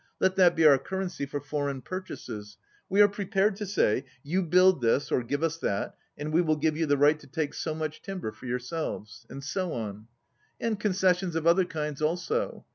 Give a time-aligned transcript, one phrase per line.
[0.19, 2.57] Let that be our currency for foreign purchases.
[2.89, 6.55] We are prepared to say, 'You build this, or give us that, and we will
[6.55, 10.07] give you the right to take so much timber for yourselves.' And so on.
[10.59, 12.65] And concessions of other kinds also.